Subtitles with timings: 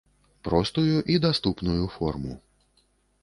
[0.47, 2.33] Простую і даступную форму.